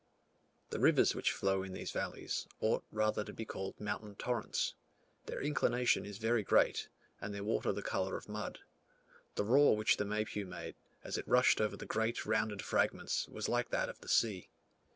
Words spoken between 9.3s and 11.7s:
The roar which the Maypu made, as it rushed